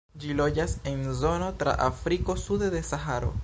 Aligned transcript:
Ĝi 0.21 0.29
loĝas 0.37 0.71
en 0.91 1.03
zono 1.19 1.51
tra 1.61 1.77
Afriko 1.91 2.39
sude 2.47 2.71
de 2.77 2.83
Saharo. 2.93 3.35